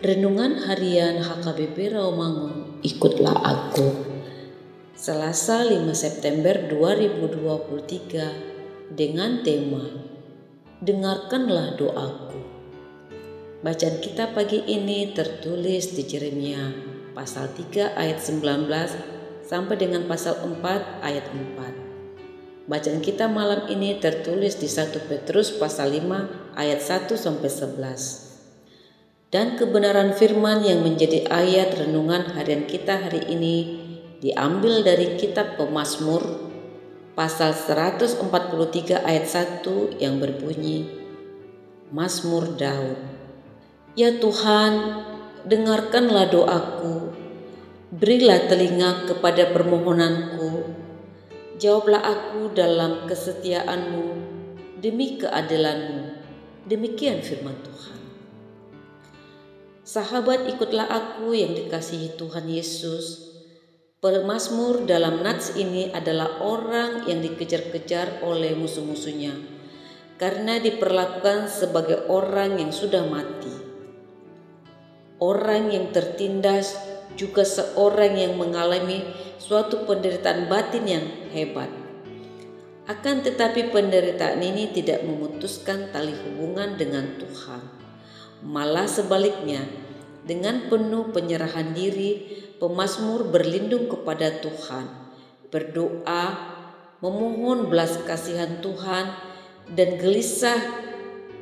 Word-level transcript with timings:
Renungan 0.00 0.64
Harian 0.64 1.20
HKBP 1.20 1.92
Rawamangun, 1.92 2.80
ikutlah 2.80 3.36
aku. 3.36 4.00
Selasa 4.96 5.60
5 5.60 5.76
September 5.92 6.56
2023 6.72 8.96
dengan 8.96 9.44
tema 9.44 9.84
Dengarkanlah 10.80 11.76
doaku. 11.76 12.40
Bacaan 13.60 14.00
kita 14.00 14.32
pagi 14.32 14.64
ini 14.72 15.12
tertulis 15.12 15.92
di 15.92 16.08
Jeremia 16.08 16.72
pasal 17.12 17.52
3 17.52 17.92
ayat 17.92 18.24
19 18.24 18.72
sampai 19.44 19.76
dengan 19.76 20.08
pasal 20.08 20.48
4 20.48 21.04
ayat 21.04 21.28
4. 21.28 22.72
Bacaan 22.72 23.04
kita 23.04 23.28
malam 23.28 23.68
ini 23.68 24.00
tertulis 24.00 24.56
di 24.56 24.64
1 24.64 24.96
Petrus 25.12 25.52
pasal 25.60 25.92
5 25.92 26.56
ayat 26.56 26.80
1 26.80 27.20
sampai 27.20 27.52
11 27.52 28.29
dan 29.30 29.54
kebenaran 29.54 30.10
firman 30.18 30.66
yang 30.66 30.82
menjadi 30.82 31.30
ayat 31.30 31.78
renungan 31.78 32.34
harian 32.34 32.66
kita 32.66 32.98
hari 32.98 33.30
ini 33.30 33.56
diambil 34.18 34.82
dari 34.82 35.14
kitab 35.14 35.54
Pemasmur 35.54 36.50
pasal 37.14 37.54
143 37.54 38.26
ayat 39.06 39.26
1 39.62 40.02
yang 40.02 40.18
berbunyi 40.18 40.90
Mazmur 41.94 42.58
Daud 42.58 42.98
Ya 43.98 44.22
Tuhan 44.22 45.02
dengarkanlah 45.50 46.30
doaku. 46.30 47.10
Berilah 47.90 48.46
telinga 48.46 49.10
kepada 49.10 49.50
permohonanku. 49.50 50.62
Jawablah 51.58 51.98
aku 51.98 52.54
dalam 52.54 53.10
kesetiaanmu 53.10 54.08
demi 54.78 55.18
keadilanmu. 55.18 56.22
Demikian 56.70 57.18
firman 57.18 57.58
Tuhan 57.66 57.99
Sahabat 59.90 60.46
ikutlah 60.46 60.86
aku 60.86 61.34
yang 61.34 61.50
dikasihi 61.50 62.14
Tuhan 62.14 62.46
Yesus. 62.46 63.26
Pemazmur 63.98 64.86
dalam 64.86 65.18
nats 65.26 65.58
ini 65.58 65.90
adalah 65.90 66.38
orang 66.46 67.10
yang 67.10 67.18
dikejar-kejar 67.18 68.22
oleh 68.22 68.54
musuh-musuhnya 68.54 69.34
karena 70.14 70.62
diperlakukan 70.62 71.50
sebagai 71.50 72.06
orang 72.06 72.62
yang 72.62 72.70
sudah 72.70 73.02
mati. 73.02 73.50
Orang 75.18 75.74
yang 75.74 75.90
tertindas 75.90 76.78
juga 77.18 77.42
seorang 77.42 78.14
yang 78.14 78.38
mengalami 78.38 79.02
suatu 79.42 79.90
penderitaan 79.90 80.46
batin 80.46 80.86
yang 80.86 81.06
hebat. 81.34 81.66
Akan 82.86 83.26
tetapi 83.26 83.74
penderitaan 83.74 84.38
ini 84.38 84.70
tidak 84.70 85.02
memutuskan 85.02 85.90
tali 85.90 86.14
hubungan 86.14 86.78
dengan 86.78 87.18
Tuhan 87.18 87.79
Malah 88.40 88.88
sebaliknya, 88.88 89.68
dengan 90.24 90.72
penuh 90.72 91.12
penyerahan 91.12 91.76
diri, 91.76 92.40
pemazmur 92.56 93.28
berlindung 93.28 93.88
kepada 93.92 94.40
Tuhan, 94.40 94.88
berdoa, 95.52 96.24
memohon 97.04 97.68
belas 97.68 98.00
kasihan 98.08 98.64
Tuhan, 98.64 99.12
dan 99.76 100.00
gelisah 100.00 100.60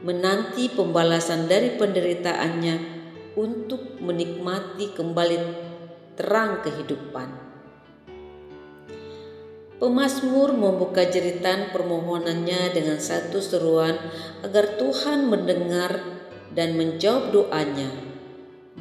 menanti 0.02 0.70
pembalasan 0.74 1.46
dari 1.46 1.74
penderitaannya 1.78 2.76
untuk 3.38 4.02
menikmati 4.02 4.90
kembali 4.94 5.38
terang 6.18 6.62
kehidupan. 6.66 7.46
Pemasmur 9.78 10.58
membuka 10.58 11.06
jeritan 11.06 11.70
permohonannya 11.70 12.74
dengan 12.74 12.98
satu 12.98 13.38
seruan 13.38 13.94
agar 14.42 14.74
Tuhan 14.74 15.30
mendengar 15.30 16.02
dan 16.58 16.74
menjawab 16.74 17.30
doanya. 17.30 17.86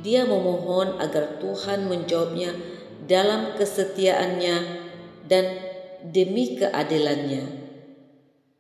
Dia 0.02 0.26
memohon 0.26 0.98
agar 0.98 1.38
Tuhan 1.38 1.86
menjawabnya 1.86 2.58
dalam 3.06 3.54
kesetiaannya 3.54 4.58
dan 5.30 5.46
demi 6.02 6.58
keadilannya. 6.58 7.70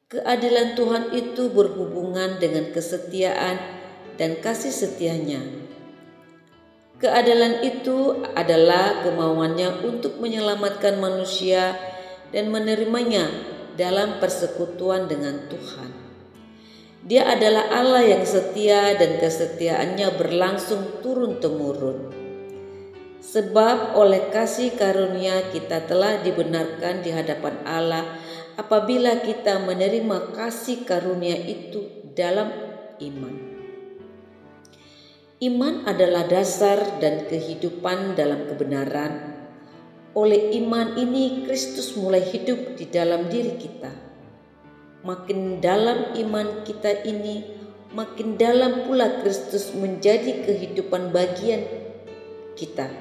Keadilan 0.08 0.78
Tuhan 0.78 1.18
itu 1.18 1.50
berhubungan 1.50 2.38
dengan 2.38 2.70
kesetiaan 2.70 3.58
dan 4.22 4.38
kasih 4.38 4.72
setianya. 4.72 5.42
Keadilan 7.02 7.62
itu 7.66 8.22
adalah 8.38 9.02
kemauannya 9.02 9.82
untuk 9.86 10.22
menyelamatkan 10.22 10.98
manusia 11.02 11.74
dan 12.30 12.54
menerimanya 12.54 13.30
dalam 13.78 14.18
persekutuan 14.18 15.06
dengan 15.06 15.46
Tuhan. 15.50 16.07
Dia 17.08 17.24
adalah 17.24 17.72
Allah 17.72 18.04
yang 18.04 18.28
setia 18.28 18.92
dan 19.00 19.16
kesetiaannya 19.24 20.20
berlangsung 20.20 21.00
turun-temurun. 21.00 22.12
Sebab 23.24 23.96
oleh 23.96 24.28
kasih 24.28 24.76
karunia 24.76 25.48
kita 25.56 25.88
telah 25.88 26.20
dibenarkan 26.20 27.08
di 27.08 27.16
hadapan 27.16 27.64
Allah 27.64 28.04
apabila 28.60 29.24
kita 29.24 29.56
menerima 29.64 30.36
kasih 30.36 30.84
karunia 30.84 31.40
itu 31.48 32.12
dalam 32.12 32.52
iman. 33.00 33.36
Iman 35.40 35.88
adalah 35.88 36.28
dasar 36.28 37.00
dan 37.00 37.24
kehidupan 37.32 38.20
dalam 38.20 38.52
kebenaran. 38.52 39.32
Oleh 40.12 40.52
iman 40.60 41.00
ini 41.00 41.48
Kristus 41.48 41.96
mulai 41.96 42.20
hidup 42.20 42.76
di 42.76 42.84
dalam 42.92 43.32
diri 43.32 43.56
kita 43.56 44.17
makin 45.08 45.64
dalam 45.64 46.12
iman 46.20 46.68
kita 46.68 47.08
ini, 47.08 47.48
makin 47.96 48.36
dalam 48.36 48.84
pula 48.84 49.24
Kristus 49.24 49.72
menjadi 49.72 50.44
kehidupan 50.44 51.16
bagian 51.16 51.64
kita. 52.60 52.92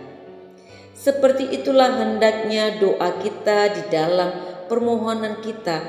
Seperti 0.95 1.51
itulah 1.51 1.91
hendaknya 1.99 2.79
doa 2.79 3.19
kita 3.19 3.75
di 3.75 3.83
dalam 3.91 4.31
permohonan 4.71 5.43
kita, 5.43 5.83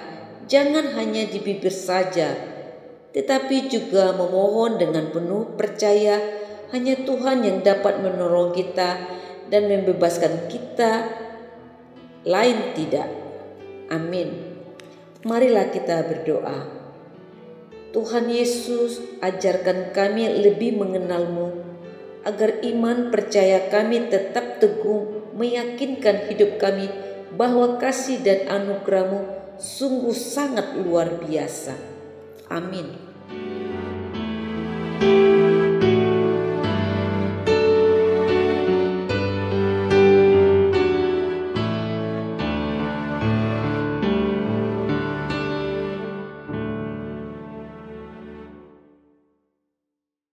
jangan 0.50 0.98
hanya 0.98 1.30
di 1.30 1.38
bibir 1.38 1.72
saja, 1.72 2.34
tetapi 3.14 3.70
juga 3.70 4.18
memohon 4.18 4.82
dengan 4.82 5.14
penuh 5.14 5.54
percaya 5.54 6.18
hanya 6.74 6.98
Tuhan 7.06 7.46
yang 7.46 7.62
dapat 7.62 8.02
menolong 8.02 8.58
kita 8.58 8.90
dan 9.48 9.62
membebaskan 9.70 10.50
kita, 10.52 11.08
lain 12.28 12.76
tidak. 12.76 13.08
Amin. 13.88 14.47
Marilah 15.28 15.68
kita 15.76 16.08
berdoa. 16.08 16.72
Tuhan 17.92 18.32
Yesus, 18.32 19.20
ajarkan 19.20 19.92
kami 19.92 20.24
lebih 20.40 20.80
mengenalmu, 20.80 21.52
agar 22.24 22.64
iman 22.64 23.12
percaya 23.12 23.68
kami 23.68 24.08
tetap 24.08 24.64
teguh, 24.64 25.36
meyakinkan 25.36 26.32
hidup 26.32 26.56
kami 26.56 26.88
bahwa 27.36 27.76
kasih 27.76 28.24
dan 28.24 28.48
anugerahmu 28.48 29.28
sungguh 29.60 30.16
sangat 30.16 30.80
luar 30.80 31.20
biasa. 31.20 31.76
Amin. 32.48 33.07